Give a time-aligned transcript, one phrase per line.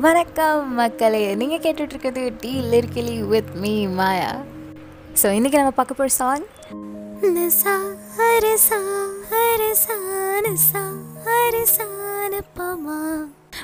[0.00, 1.34] வணக்கம் மக்களே.
[1.34, 4.34] நீங்கள் கேட்டுட்ருக்கிறது tea lyrically with me Maya.
[5.22, 6.44] So இன்றைக்கி நம்ம பார்க்க போகிற சாங்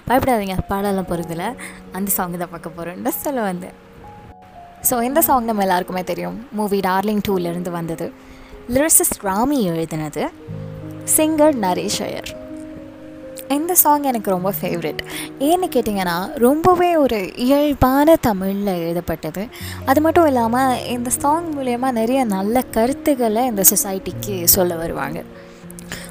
[0.09, 1.55] பயப்படாதீங்க பாடலாம் போகிறதில்ல
[1.93, 3.75] அந்த சாங் தான் பார்க்க போகிறோம் சொல்ல வந்தேன்.
[4.91, 6.47] ஸோ இந்த சாங் நம்ம எல்லாருக்குமே தெரியும்.
[6.53, 8.13] மூவி டார்லிங் டூலேருந்து வந்தது.
[8.69, 10.25] லிரிசிஸ்ட் ராமி எழுதினது.
[11.17, 12.43] சிங்கர் நரேஷ் ஐயர்.
[13.49, 15.01] இந்த சாங் எனக்கு ரொம்ப ஃபேவரெட்
[15.39, 19.47] ஏன்னு கேட்டிங்கன்னா ரொம்பவே ஒரு இயல்பான தமிழில் எழுதப்பட்டது.
[19.87, 25.25] அது மட்டும் இல்லாமல் இந்த சாங் மூலயமா நிறைய நல்ல கருத்துக்களை இந்த சொசைட்டிக்கு சொல்ல வருவாங்க.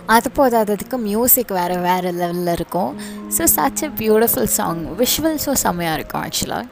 [0.05, 2.99] அது போதாததுக்கு மியூசிக் வேறு வேறு லெவலில் இருக்கும்.
[3.37, 6.65] So such a beautiful song விஷுவல்ஸும் செம்மையாக இருக்கும் ஆக்சுவலாக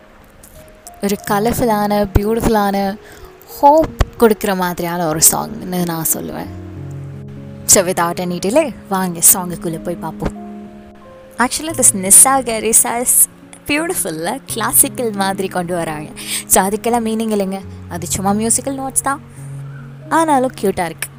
[1.03, 2.97] ஒரு கலர்ஃபுல்லான பியூட்டிஃபுல்லான
[3.59, 6.51] ஹோப் கொடுக்குற மாதிரியான ஒரு சாங்னு நான் சொல்லுவேன்.
[7.73, 10.40] ஸோ வித்வுட் எனி டிலே வாங்க சாங்குக்குள்ளே போய் பார்ப்போம்.
[11.43, 13.17] ஆக்சுவலாக திஸ் நிசா கரிசாஸ்
[13.67, 16.09] பியூட்டிஃபுல்ல கிளாசிக்கல் மாதிரி கொண்டு வராங்க.
[16.51, 17.59] ஸோ அதுக்கெல்லாம் மீனிங் இல்லைங்க.
[17.95, 19.21] அது சும்மா மியூசிக்கல் நோட்ஸ் தான்.
[20.17, 21.09] ஆனாலும் க்யூட்டாக இருக்குது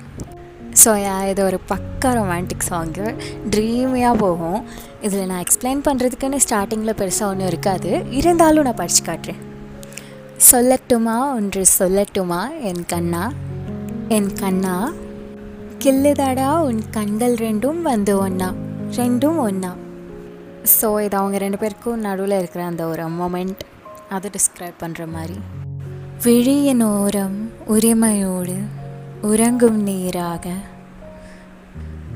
[0.83, 0.91] ஸோ
[1.31, 3.07] இது ஒரு பக்கா ரொமான்டிக் சாங்கு
[3.53, 4.61] ட்ரீமியாக போகும்.
[5.07, 7.91] இதில் நான் எக்ஸ்பிளைன் பண்ணுறதுக்குன்னு ஸ்டார்டிங்கில் பெருசாக ஒன்றும் இருக்காது.
[8.21, 9.41] இருந்தாலும் நான் படித்து காட்டுறேன்.
[10.51, 11.17] சொல்லட்டுமா?
[11.39, 12.41] ஒன்று சொல்லட்டுமா?
[12.71, 13.25] என் கண்ணா?
[14.17, 14.77] என் கண்ணா?
[15.85, 18.51] கில்லுதாடா உன் கண்கள் ரெண்டும் வந்து ஒன்றா
[18.99, 19.73] ரெண்டும் ஒன்றா
[20.65, 23.63] ஸோ இது அவங்க ரெண்டு பேருக்கும் நடுவில் இருக்கிற அந்த ஒரு மொமெண்ட்
[24.09, 25.37] அதை டிஸ்கிரைப் பண்ணுற மாதிரி.
[26.25, 28.57] விழியின் ஓரம் உரிமையோடு
[29.21, 30.47] உறங்கும் நீராக.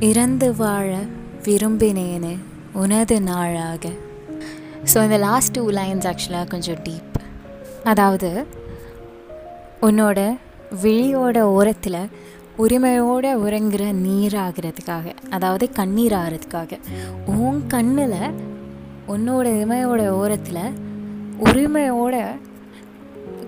[0.01, 0.97] இறந்து வாழ
[1.43, 2.39] விரும்பினேனே
[2.73, 3.91] உனது நாளாக.
[4.93, 7.17] ஸோ இந்த லாஸ்ட் டூ லைன்ஸ் ஆக்சுவலாக கொஞ்சம் டீப்
[7.85, 8.47] அதாவது
[9.83, 10.37] உன்னோட
[10.83, 12.01] விழியோட ஓரத்தில்
[12.59, 16.79] உரிமையோடு உறங்குற நீராகிறதுக்காக அதாவது கண்ணீர் ஆகிறதுக்காக
[17.27, 18.21] உன் கண்ணில்
[19.09, 20.63] உன்னோட இமையோட ஓரத்தில்
[21.39, 22.15] உரிமையோட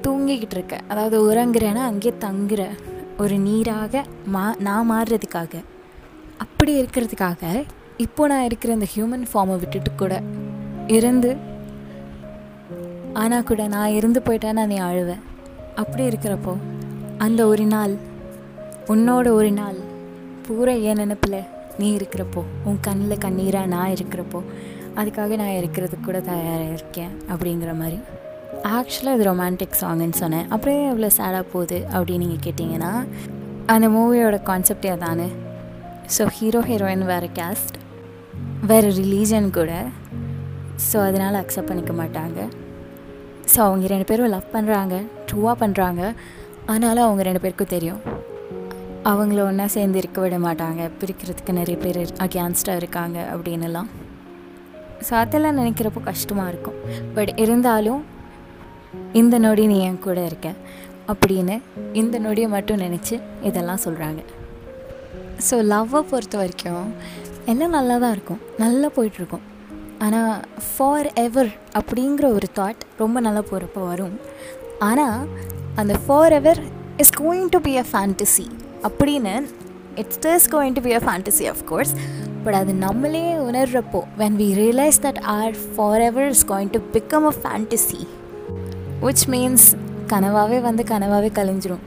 [0.02, 0.76] தூங்கிக்கிட்டு இருக்க.
[0.88, 2.68] அதாவது உறங்குறேன்னா அங்கேயே தங்குற
[3.18, 5.52] ஒரு நீராக மா நான் மாறுறதுக்காக.
[6.36, 7.64] அப்படி இருக்கிறதுக்காக
[7.96, 10.22] இப்போ நான் இருக்கிற இந்த ஹியூமன் ஃபார்மை விட்டுட்டு கூட
[10.88, 11.36] இருந்து
[13.12, 15.24] ஆனால் கூட நான் இருந்து போயிட்டேன்னா நீ அழுவேன்
[15.74, 16.56] அப்படி இருக்கிறப்போ
[17.18, 17.94] அந்த ஒரு நாள்
[18.92, 19.78] உன்னோட ஒரு நாள்
[20.44, 21.40] பூரா என் நினப்பில்
[21.80, 24.40] நீ இருக்கிறப்போ உன் கண்ணில் கண்ணீராக நான் இருக்கிறப்போ
[25.00, 27.98] அதுக்காக நான் இருக்கிறதுக்கு கூட தயாராக இருக்கேன் அப்படிங்கிற மாதிரி.
[28.76, 30.46] ஆக்சுவலாக இது ரொமான்டிக் சாங்குன்னு சொன்னேன்.
[30.54, 32.92] அப்புறம் எவ்வளோ சேடாக போகுது அப்படின்னு நீங்கள் கேட்டிங்கன்னா
[33.74, 35.28] அந்த மூவியோட கான்செப்டே அதானே.
[36.16, 37.76] ஸோ ஹீரோ ஹீரோயின் வேறு கேஸ்ட்
[38.70, 39.72] வேறு ரிலீஜன் கூட.
[40.88, 42.38] ஸோ அதனால் அக்செப்ட் பண்ணிக்க மாட்டாங்க.
[43.52, 44.96] ஸோ அவங்க ரெண்டு பேரும் லவ் பண்ணுறாங்க
[45.30, 46.02] ட்ரூவாக பண்ணுறாங்க
[46.74, 48.00] ஆனாலும் அவங்க ரெண்டு பேருக்கும் தெரியும்.
[49.12, 50.82] அவங்கள ஒன்றா சேர்ந்து இருக்க விட மாட்டாங்க.
[51.00, 53.88] பிரிக்கிறதுக்கு நிறைய பேர் அகேன்ஸ்டாக இருக்காங்க அப்படின்னுலாம்.
[55.06, 56.78] ஸோ அதெல்லாம் நினைக்கிறப்போ கஷ்டமாக இருக்கும்.
[57.16, 58.02] பட் இருந்தாலும்
[59.20, 60.48] இந்த நொடி நீ என் கூட இருக்க
[61.12, 61.56] அப்படின்னு
[62.00, 63.14] இந்த நொடியை மட்டும் நினச்சி
[63.48, 64.20] இதெல்லாம் சொல்கிறாங்க
[65.46, 66.88] ஸோ லவ்வை பொறுத்த வரைக்கும்
[67.52, 68.40] எல்லாம் நல்லா தான் இருக்கும்.
[68.62, 69.44] நல்லா போயிட்டுருக்கும்.
[70.04, 70.32] ஆனால்
[70.70, 74.16] ஃபார் எவர் அப்படிங்கிற ஒரு தாட் ரொம்ப நல்லா போகிறப்ப வரும்.
[74.88, 75.20] ஆனால்
[75.82, 75.94] அந்த
[76.40, 76.60] forever
[77.04, 78.46] is going to be a fantasy
[78.88, 79.34] அப்படின்னு
[79.94, 81.92] it's is going to be a fantasy of course
[82.44, 85.54] but அது நம்மளே உணர்றப்போ when we realise that our
[86.00, 88.00] forever is going to become a fantasy
[89.04, 89.68] which means
[90.12, 91.84] கனவாகவே வந்து கனவாகவே கலைஞ்சிரும்.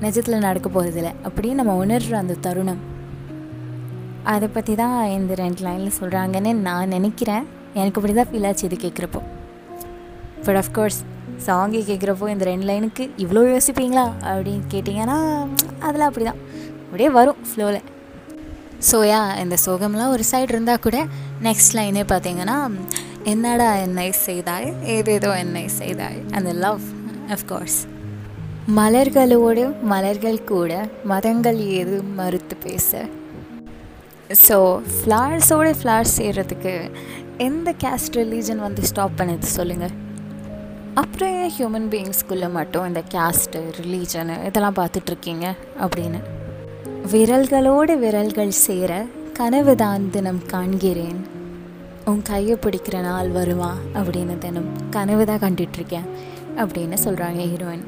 [0.00, 2.80] நிஜத்தில் நடக்க போகிறதில்ல அப்படின்னு நம்ம உணர்கிற அந்த தருணம்.
[4.32, 7.44] அதை பற்றி தான் இந்த ரெண்டு லைனில் சொல்கிறாங்கன்னு நான் நினைக்கிறேன்.
[7.74, 9.20] எனக்கு இப்படி தான் ஃபீல் ஆச்சு இது கேட்குறப்போ
[10.46, 10.98] பட் அஃப்கோர்ஸ்
[11.44, 15.18] சாங்கி கேட்குறப்போ இந்த ரெண்டு லைனுக்கு இவ்வளோ யோசிப்பீங்களா அப்படின்னு கேட்டிங்கன்னா
[15.80, 16.40] அதெல்லாம் அப்படி தான்
[16.84, 17.82] அப்படியே வரும் ஃப்ளோவில்
[18.80, 21.06] ஸோயா இந்த சோகம்லாம் ஒரு சைடு இருந்தால் கூட
[21.42, 22.70] நெக்ஸ்ட் லைனே பார்த்தீங்கன்னா
[23.24, 24.74] என்னடா என்னை செய்தாய்?
[24.86, 26.22] ஏதேதோ என்னை செய்தாய்?
[26.34, 26.82] அந்த லவ்
[27.30, 27.86] அஃப்கோர்ஸ்
[28.68, 32.90] மலர்களோடு மலர்கள் கூட மதங்கள் ஏது மறுத்து பேச?
[34.46, 36.90] ஸோ ஃப்ளார்ஸோடு ஃப்ளார்ஸ் செய்கிறதுக்கு
[37.38, 39.94] எந்த கேஸ்ட் ரிலீஜன் வந்து ஸ்டாப் பண்ணுது சொல்லுங்கள்
[41.00, 45.46] அப்புறம் ஏன் ஹியூமன் பீயிங்ஸ்குள்ளே மட்டும் இந்த கேஸ்ட்டு ரிலீஜனு இதெல்லாம் பார்த்துட்ருக்கீங்க
[45.84, 46.20] அப்படின்னு?
[47.12, 48.92] விரல்களோடு விரல்கள் சேர
[49.38, 51.18] கனவு தான் தினம் காண்கிறேன்.
[52.10, 56.06] உன் கையை பிடிக்கிற நாள் வருவா அப்படின்னு தினம் கனவு தான் கண்டுட்ருக்கேன்
[56.62, 57.86] அப்படின்னு சொல்கிறாங்க ஹீரோயின்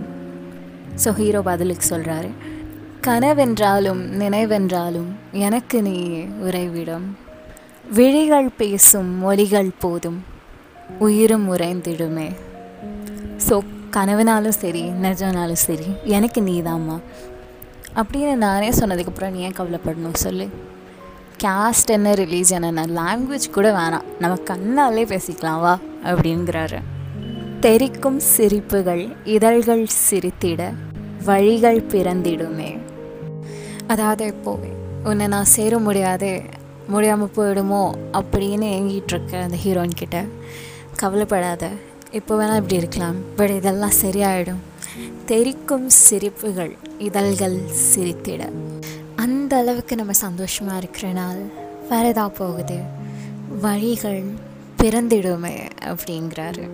[1.05, 2.31] ஸோ ஹீரோ பதிலுக்கு சொல்கிறாரு
[3.09, 5.11] கனவென்றாலும் நினைவென்றாலும்
[5.47, 5.97] எனக்கு நீ
[6.47, 7.07] உறைவிடும்.
[8.01, 10.21] விழிகள் பேசும் மொழிகள் போதும்.
[11.07, 12.29] உயிரும் உறைந்திடுமே.
[13.49, 13.61] ஸோ
[13.97, 16.97] கனவுனாலும் சரி நிஜம்னாலும் சரி எனக்கு நீ தாம்மா
[17.97, 20.47] அப்படின்னு நானே சொன்னதுக்கப்புறம் நீ ஏன் கவலைப்படணும் சொல்லு?
[21.45, 22.85] கேஸ்ட் என்ன ரிலீஜன் என்ன?
[22.87, 24.07] லாங்குவேஜ் கூட வேணாம்.
[24.19, 26.79] நம்ம கண்ணாலே பேசிக்கலாம் வா அப்படிங்கிறாரு.
[27.61, 30.73] தெரிக்கும் சிரிப்புகள் இதழ்கள் சிரித்திட
[31.25, 32.79] வழிகள் பிறந்திடுமே.
[33.87, 34.73] அதாவது இப்போவே
[35.05, 36.43] உன்னை நான் சேர முடியாது
[36.87, 40.25] முடியாமல் போயிடுமோ அப்படின்னு ஏங்கிட்டு இருக்க அந்த ஹீரோயின் கிட்ட
[40.97, 41.71] கவலைப்படாத.
[42.11, 43.15] இப்போ வேணால் இப்படி இருக்கலாம்.
[43.37, 44.61] பட் இதெல்லாம் சரியாயிடும்.
[45.27, 47.61] தெரிக்கும் சிரிப்புகள் இதழ்கள்
[47.95, 48.51] சிரித்திட.
[49.17, 51.41] அந்த அளவுக்கு நம்ம சந்தோஷமாக இருக்கிற நாள்
[51.91, 52.79] வரதா போகுது.
[53.61, 54.23] வழிகள்
[54.83, 56.69] பிறந்திடுமே அப்படிங்கிறாரு.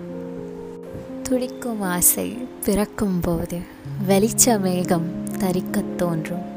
[1.23, 3.59] துடிக்கும் ஆசை பிறக்கும் போது
[4.07, 6.53] வெளிச்ச மேகம் தரிக்க தோன்றும்.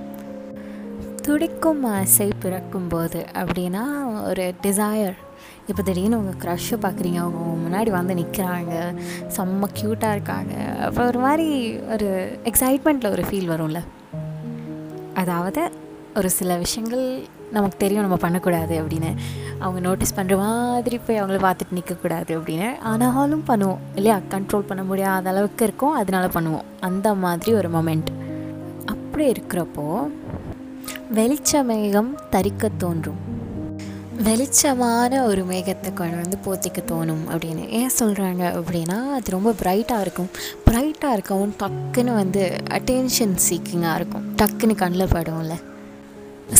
[1.22, 3.84] துடிக்கும் ஆசை பிறக்கும்போது அப்படின்னா
[4.24, 5.16] ஒரு டிசையர்
[5.66, 7.16] இப்போ திடீர்னு உங்கள் க்ரஷ்ஷை பார்க்குறீங்க.
[7.16, 8.74] அவங்க முன்னாடி வந்து நிற்கிறாங்க
[9.36, 10.54] செம்ம க்யூட்டாக இருக்காங்க.
[10.84, 13.80] அப்போ ஒரு மாதிரி ஒரு எக்ஸைட்மெண்ட்டில் ஒரு ஃபீல் வரும்ல.
[15.14, 15.72] அதாவது
[16.16, 18.02] ஒரு சில விஷயங்கள் நமக்கு தெரியும்.
[18.02, 19.10] நம்ம பண்ணக்கூடாது அப்படின்னு.
[19.58, 23.78] அவங்க நோட்டீஸ் பண்ணுற மாதிரி போய் அவங்கள பார்த்துட்டு நிற்கக்கூடாது அப்படின்னு ஆனாலும் பண்ணுவோம்.
[23.94, 24.18] இல்லையா?
[24.30, 25.92] கண்ட்ரோல் பண்ண முடியாத அளவுக்கு இருக்கும்.
[25.92, 26.66] அதனால பண்ணுவோம்.
[26.80, 28.10] அந்த மாதிரி ஒரு மொமெண்ட்
[28.84, 29.86] அப்படி இருக்கிறப்போ
[31.14, 33.27] வெளிச்சமேகம் தரிக்க தோன்றும்.
[34.26, 37.64] வெளிச்சமான ஒரு மேகத்தை கொண்டு வந்து போத்திக்க தோணும் அப்படின்னு.
[37.78, 40.30] ஏன் சொல்கிறாங்க அப்படின்னா அது ரொம்ப பிரைட்டாக இருக்கும்.
[40.66, 42.42] பிரைட்டாக இருக்கவும் டக்குன்னு வந்து
[42.76, 44.24] அட்டென்ஷன் சீக்கிங்காக இருக்கும்.
[44.40, 45.56] டக்குன்னு கண்ணில் படும்ல.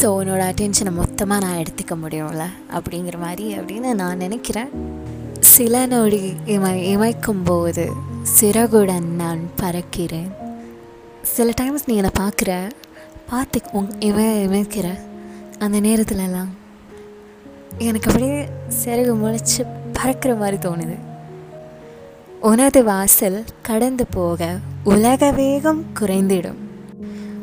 [0.01, 2.45] ஸோ உன்னோட அட்டென்ஷனை மொத்தமாக நான் எடுத்துக்க முடியும்ல
[2.79, 4.71] அப்படிங்கிற மாதிரி அப்படின்னு நான் நினைக்கிறேன்.
[5.55, 6.23] சில நொடி
[6.55, 7.87] இமை இமைக்கும் போது
[8.39, 10.31] சிறகுடன் நான் பறக்கிறேன்.
[11.35, 12.53] சில டைம்ஸ் நீ என்னை பார்க்குற
[13.33, 14.89] பார்த்து உங் இவன் இமைக்கிற
[15.59, 16.53] அந்த நேரத்துலலாம்.
[17.77, 18.49] எனக்கு அப்படியே
[18.85, 19.61] சிறகு முளைச்சி
[19.93, 20.97] பறக்கிற மாதிரி தோணுது.
[22.41, 26.59] உனது வாசல் கடந்து போக உலக வேகம் குறைந்திடும்.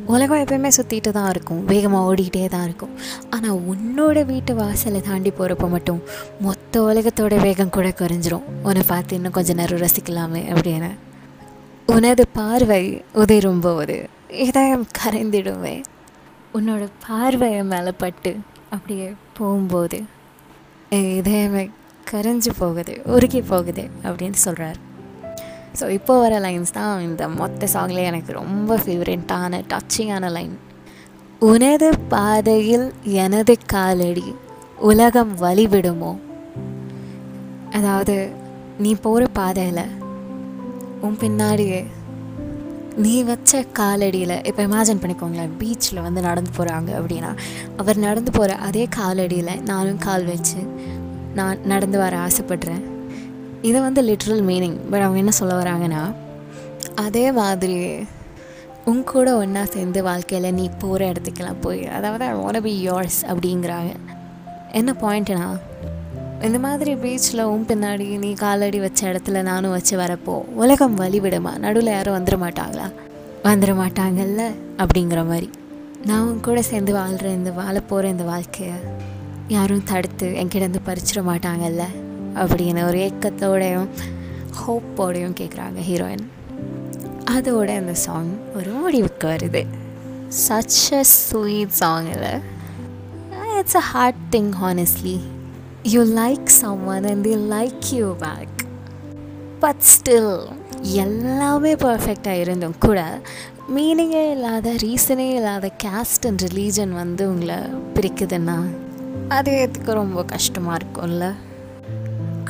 [0.06, 1.66] உலகம் எப்பயுமே சுற்றிட்டு தான் இருக்கும்.
[1.66, 2.94] வேகமாக ஓடிக்கிட்டே தான் இருக்கும்.
[3.30, 6.01] ஆனால் உன்னோட வீட்டு வாசலை தாண்டி போகிறப்ப மட்டும்
[6.39, 8.45] மொத்த உலகத்தோட வேகம் கூட குறைஞ்சிரும்.
[8.63, 10.92] உன்னை பார்த்து இன்னும் கொஞ்சம் நேரம் ரசிக்கலாமே அப்படின்னு.
[11.86, 15.83] உனது பார்வை உதிரும் போது இதயம் கரைந்திடுமே.
[16.54, 18.36] உன்னோட பார்வையை மேலே பட்டு
[18.69, 20.03] அப்படியே போகும்போது
[20.91, 21.71] இதயமே
[22.11, 24.77] கரைஞ்சு போகுது உருகி போகுது அப்படின்னு சொல்கிறார்
[25.79, 30.59] ஸோ இப்போ வர லைன்ஸ் தான் இந்த மொத்த சாங்லேயே எனக்கு ரொம்ப ஃபேவரட்டான டச்சிங்கான லைன்
[31.39, 34.35] உனது பாதையில் எனது காலடி
[34.79, 36.17] உலகம் வழிவிடுமோ?
[37.71, 38.29] அதாவது
[38.79, 39.83] நீ போகிற பாதையில்
[41.01, 41.85] உன் பின்னாடியே
[43.03, 47.31] நீ வச்ச காலடியில் இப்போ இமேஜின் பண்ணிக்கோங்களேன் பீச்சில் வந்து நடந்து போகிறாங்க அப்படின்னா
[47.77, 50.59] அவர் நடந்து போகிற அதே காலடியில் நானும் கால் வச்சு
[51.39, 52.83] நான் நடந்து வர ஆசைப்படுறேன்.
[53.62, 56.03] இதை வந்து லிட்ரல் மீனிங் பட் அவங்க என்ன சொல்ல வராங்கன்னா
[56.95, 57.77] அதே மாதிரி
[58.86, 63.94] உன் கூட ஒன்றா சேர்ந்து வாழ்க்கையில் நீ போகிற இடத்துக்கெல்லாம் போய் அதாவது ஐ ஒன் பி யோர்ஸ் அப்படிங்கிறாங்க.
[64.71, 65.47] என்ன பாயிண்ட்னா
[66.41, 71.57] இந்த மாதிரி பீச்சில் உன் பின்னாடி நீ காலடி வச்ச இடத்துல நானும் வச்சு வரப்போ உலகம் வழிவிடுமா?
[71.57, 72.93] நடுவில் யாரும் வந்துட மாட்டாங்களா?
[73.43, 74.51] வந்துட மாட்டாங்கல்ல?
[74.77, 75.49] அப்படிங்கிற மாதிரி.
[76.05, 78.75] நான் உன் கூட சேர்ந்து வாழ்கிற இந்த வாழ போகிற இந்த வாழ்க்கையை
[79.47, 81.83] யாரும் தடுத்து என்கிட்ட பறிச்சிட மாட்டாங்கல்ல?
[82.35, 83.87] அப்படின்னு ஒரு ஏக்கத்தோடையும்
[84.67, 86.27] ஹோப்போடையும் கேட்குறாங்க ஹீரோயின்
[87.31, 89.65] அதோட அந்த சாங் ஒரு முடிவுக்கு வருது.
[90.47, 92.29] சச் அ ஸ்வீட் சாங் இல்லை
[93.57, 95.19] it's a hard thing honestly
[95.93, 96.45] you like
[96.87, 98.59] someone and they like you back
[99.59, 100.47] but still
[100.81, 103.21] எல்லாமே பர்ஃபெக்டாக இருந்தும் கூட
[103.75, 107.56] மீனிங்கே இல்லாத ரீசனே இல்லாத கேஸ்ட் அண்ட் ரிலீஜன் வந்து உங்களை
[107.94, 108.57] பிரிக்குதுன்னா
[109.27, 111.33] அது ஏற்றுக்க ரொம்ப கஷ்டமாக இருக்கும்ல.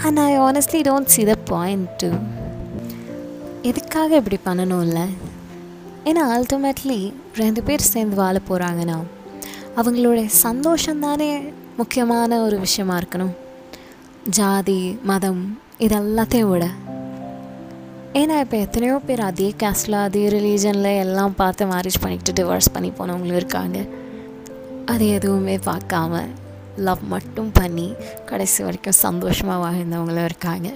[0.04, 2.10] And I honestly don't see the point to
[3.62, 5.02] எதுக்காக இப்படி பண்ணணும்ல?
[6.06, 8.98] ஏன்னா அல்டிமேட்லி ரெண்டு பேர் சேர்ந்து வாழ போகிறாங்கன்னா
[9.78, 13.34] அவங்களோட சந்தோஷம் தானே முக்கியமான ஒரு விஷயமா இருக்கணும்.
[14.30, 16.66] ஜாதி மதம் இதெல்லாத்தையும் விட.
[18.14, 23.40] ஏன்னா இப்போ எத்தனையோ பேர் அதே கேஸ்டில் அதே ரிலீஜனில் எல்லாம் பார்த்து மேரேஜ் பண்ணிக்கிட்டு டிவோர்ஸ் பண்ணி போனவங்களும்
[23.42, 23.86] இருக்காங்க.
[24.86, 26.24] அது எதுவுமே பார்க்காம
[26.78, 27.94] லவ் மட்டும் பண்ணி
[28.26, 30.70] கடைசி வரைக்கும் சந்தோஷமாக வாழ்ந்தவங்களும் இருக்காங்க.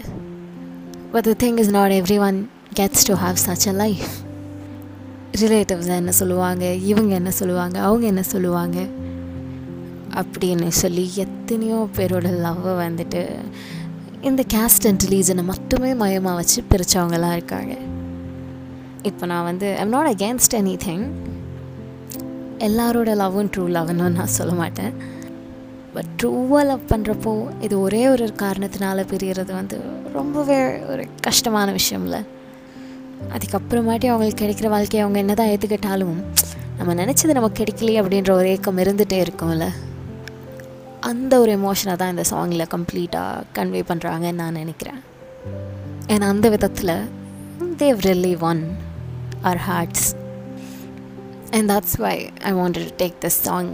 [1.11, 4.09] But the thing is not everyone gets to have such a life
[5.41, 8.77] relatives என்ன சொல்லுவாங்க இவங்க என்ன சொல்லுவாங்க அவங்க என்ன சொல்லுவாங்க.
[10.21, 13.23] அப்படின்னு சொல்லி எத்தனையோ பேரோட லவ்வை வந்துட்டு
[14.21, 17.73] இந்த கேஸ்ட் அண்ட் ரிலீஜனை மட்டுமே மையமாக வச்சு பிரித்தவங்களாம் இருக்காங்க.
[19.09, 21.05] இப்போ நான் வந்து I'm not against anything
[22.67, 24.93] எல்லாரோட லவ்வும் ட்ரூ லவ்னு நான் சொல்ல மாட்டேன்.
[25.93, 29.77] பட் ட்ரூவாக லவ் பண்ணுறப்போ இது ஒரே ஒரு காரணத்தினால பிரியறது வந்து
[30.17, 30.57] ரொம்பவே
[30.91, 32.17] ஒரு கஷ்டமான விஷயம்ல.
[33.35, 36.17] அதுக்கப்புறமாட்டி அவங்களுக்கு கிடைக்கிற வாழ்க்கையை அவங்க என்ன தான் ஏற்றுக்கிட்டாலும்
[36.77, 39.67] நம்ம நினச்சது நமக்கு கிடைக்கலையே அப்படின்ற ஒரு ஏக்கம் இருந்துகிட்டே இருக்கும்ல.
[40.99, 44.99] அந்த ஒரு எமோஷனை தான் இந்த சாங்கில் கம்ப்ளீட்டாக கன்வே பண்ணுறாங்கன்னு நான் நினைக்கிறேன்.
[46.07, 46.95] ஏன்னா அந்த விதத்தில்
[47.83, 48.61] they really won
[49.41, 50.07] our hearts
[51.51, 53.71] and that's why I want to take this song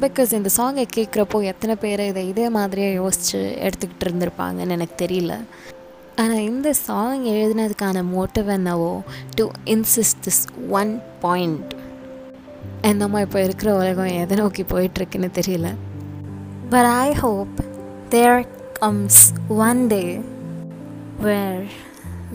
[0.00, 5.34] because இந்த சாங்கை கேட்குறப்போ எத்தனை பேர் இதை இதே மாதிரியே யோசித்து எடுத்துக்கிட்டு இருந்திருப்பாங்கன்னு எனக்கு தெரியல.
[6.22, 9.02] ஆனால் இந்த சாங் எழுதினதுக்கான மோட்டிவ் என்னவோ
[9.34, 11.72] to insist this one point
[12.80, 15.68] என்னம்மா இப்போ இருக்கிற உலகம் எதை நோக்கி போயிட்டுருக்குன்னு தெரியல.
[16.70, 17.56] But I hope
[18.10, 18.38] there
[18.78, 19.16] comes
[19.48, 20.08] one day
[21.24, 21.60] where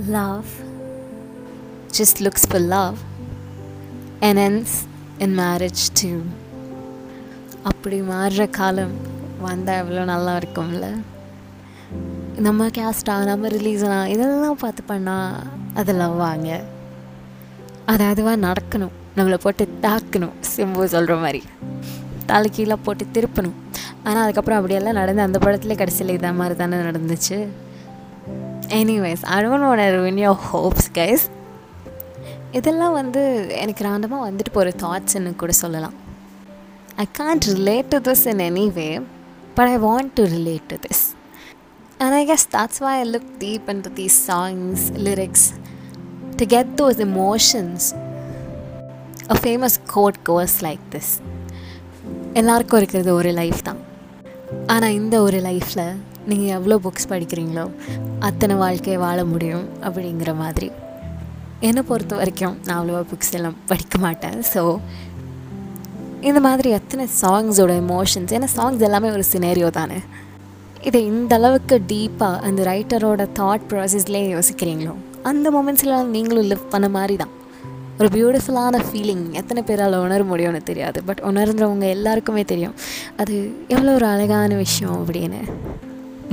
[0.08, 0.46] love
[1.98, 2.98] just looks for love
[4.28, 4.74] and ends
[5.20, 6.20] in marriage too.
[7.64, 8.96] அப்படி மாறுற காலம்
[9.42, 10.88] வந்தால் எவ்வளோ நல்லா இருக்கும்ல.
[12.48, 13.84] நம்ம கேஸ்டா நம்ம ரிலீஸ்
[14.14, 15.34] இதெல்லாம் பார்த்து பண்ணால்
[15.74, 16.62] அது லவ்வாங்க
[17.86, 18.96] அது அதுவாக நடக்கணும்.
[19.16, 20.38] நம்மளை போட்டு தாக்கணும்.
[20.56, 21.44] சிம்பு சொல்கிற மாதிரி.
[22.26, 23.60] தலை கீழே போட்டு திருப்பணும்.
[24.04, 27.38] ஆனால் அதுக்கப்புறம் அப்படியெல்லாம் நடந்து அந்த படத்துல கடைசியில் இதை மாதிரி தானே நடந்துச்சு.
[28.80, 31.26] Anyways I don't want ruin your hopes guys
[32.52, 33.22] இதெல்லாம் வந்து
[33.64, 35.94] எனக்கு ராண்டமாக வந்துட்டு போகிற தாட்ஸ்ன்னு கூட சொல்லலாம்.
[36.96, 38.88] I can't relate to this in any way
[39.56, 41.04] but I want to relate to this
[41.98, 45.48] and I guess that's why I look deep and to these songs lyrics
[46.36, 47.88] to get those emotions
[49.32, 51.14] a famous quote goes like this
[52.34, 53.81] எல்லாருக்கும் இருக்கிறது ஒரு life தான்.
[54.74, 55.86] ஆனால் இந்த ஒரு லைஃப்பில்
[56.30, 57.66] நீங்கள் எவ்வளோ புக்ஸ் படிக்கிறீங்களோ
[58.28, 60.70] அத்தனை வாழ்க்கையை வாழ முடியும் அப்படிங்கிற மாதிரி.
[61.68, 64.38] என்னை பொறுத்த வரைக்கும் நான் அவ்வளோவா புக்ஸ் எல்லாம் படிக்க மாட்டேன்.
[64.54, 64.62] ஸோ
[66.30, 70.00] இந்த மாதிரி எத்தனை சாங்ஸோட எமோஷன்ஸ் ஏன்னா சாங்ஸ் எல்லாமே ஒரு சினேரியோ தானே.
[70.90, 74.96] இதை இந்த அளவுக்கு டீப்பாக அந்த ரைட்டரோட தாட் ப்ராசஸ்லேயே யோசிக்கிறீங்களோ
[75.32, 77.34] அந்த மூமெண்ட்ஸ்லாம் நீங்களும் லிவ் பண்ண மாதிரி தான்.
[78.02, 81.00] ஒரு பியூட்டிஃபுல்லான ஃபீலிங் எத்தனை பேரால் உணர முடியும்னு தெரியாது.
[81.08, 82.76] பட் உணர்ந்தவங்க எல்லாருக்குமே தெரியும்.
[83.22, 83.36] அது
[83.76, 85.42] எவ்வளோ ஒரு அழகான விஷயம் அப்படின்னு.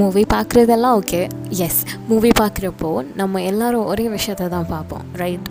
[0.00, 1.20] மூவி பார்க்குறதெல்லாம் ஓகே
[1.66, 5.48] எஸ் மூவி பார்க்குறப்போ நம்ம எல்லாரும் ஒரே விஷயத்தை தான் பார்ப்போம் ரைட்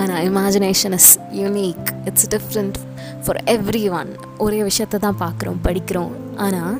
[0.00, 2.76] ஆனால் imagination is unique it's different
[3.22, 3.38] for
[4.00, 4.10] everyone
[4.46, 6.12] ஒரே விஷயத்தை தான் பார்க்குறோம் படிக்கிறோம்.
[6.46, 6.76] ஆனால்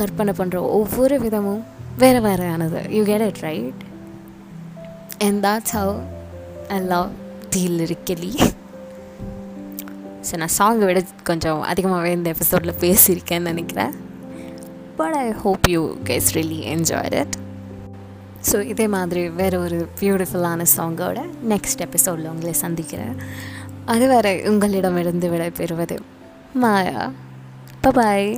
[0.00, 1.62] கற்பனை பண்ணுற ஒவ்வொரு விதமும்
[2.02, 2.82] வேறு வேறையானது.
[2.96, 3.82] You get it right
[5.26, 5.94] and that's how
[6.76, 7.10] I love
[7.54, 8.30] மத்தியில் இருக்கலி
[10.26, 13.92] ஸோ நான் சாங்கை விட கொஞ்சம் அதிகமாகவே இந்த எபிசோடில் பேசியிருக்கேன்னு நினைக்கிறேன்.
[14.98, 17.34] But I hope you guys really enjoy it
[18.50, 23.14] so இதே மாதிரி வேறு ஒரு பியூட்டிஃபுல்லான சாங்கோட நெக்ஸ்ட் எபிசோடில் உங்களை சந்திக்கிறேன்.
[23.96, 25.98] அதுவரை உங்களிடமிருந்து விடை பெறுவது
[26.64, 27.04] மாயா.
[27.98, 28.32] பாய்